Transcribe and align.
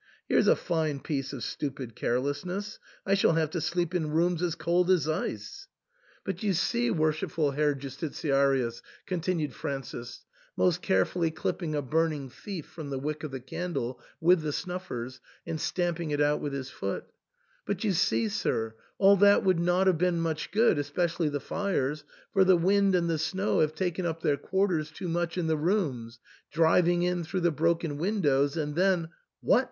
Here's 0.27 0.47
a 0.47 0.55
fine 0.55 0.99
piece 0.99 1.31
of 1.31 1.43
stupid 1.43 1.95
carelessness! 1.95 2.79
I 3.05 3.13
shall 3.13 3.33
have 3.33 3.51
to 3.51 3.61
sleep 3.61 3.93
in 3.93 4.09
rooms 4.09 4.41
as 4.41 4.55
cold 4.55 4.89
as 4.89 5.07
ice." 5.07 5.67
"But 6.25 6.41
you 6.41 6.55
see, 6.55 6.89
wor 6.89 7.11
THE 7.11 7.17
ENTAIL. 7.17 7.29
223 7.29 7.29
shipful 7.29 7.51
Herr 7.51 7.75
Justitiarius," 8.55 8.81
continued 9.05 9.53
Francis, 9.53 10.25
most 10.57 10.81
carefully 10.81 11.29
clipping 11.29 11.75
a 11.75 11.83
burning 11.83 12.31
thief 12.31 12.65
from 12.65 12.89
the 12.89 12.97
wick 12.97 13.23
of 13.23 13.29
the 13.29 13.39
candle 13.39 14.01
with 14.19 14.41
the 14.41 14.51
snuffers 14.51 15.21
and 15.45 15.61
stamping 15.61 16.09
it 16.09 16.19
out 16.19 16.41
with 16.41 16.53
his 16.53 16.71
foot," 16.71 17.05
but, 17.67 17.83
you 17.83 17.93
see, 17.93 18.27
sir, 18.27 18.73
all 18.97 19.17
that 19.17 19.43
would 19.43 19.59
not 19.59 19.85
have 19.85 19.99
been 19.99 20.15
of 20.17 20.21
much 20.21 20.49
good, 20.49 20.79
especially 20.79 21.29
the 21.29 21.39
fires, 21.39 22.03
for 22.33 22.43
the 22.43 22.57
wind 22.57 22.95
and 22.95 23.07
the 23.07 23.19
snow 23.19 23.59
have 23.59 23.75
taken 23.75 24.07
up 24.07 24.23
their 24.23 24.35
quarters 24.35 24.89
too 24.89 25.07
much 25.07 25.37
in 25.37 25.45
the 25.45 25.55
rooms, 25.57 26.19
driving 26.51 27.03
in 27.03 27.23
through 27.23 27.41
the 27.41 27.51
broken 27.51 27.97
windows, 27.99 28.57
and 28.57 28.73
then 28.73 29.07
"—'—"What 29.41 29.59